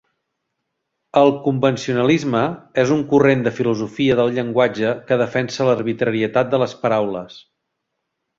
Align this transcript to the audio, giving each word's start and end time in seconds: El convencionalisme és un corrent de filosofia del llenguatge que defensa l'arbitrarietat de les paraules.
El 1.19 1.27
convencionalisme 1.47 2.41
és 2.83 2.93
un 2.95 3.03
corrent 3.11 3.43
de 3.49 3.53
filosofia 3.59 4.17
del 4.21 4.33
llenguatge 4.39 4.95
que 5.11 5.19
defensa 5.25 5.69
l'arbitrarietat 5.69 6.51
de 6.57 6.63
les 6.65 6.75
paraules. 6.87 7.39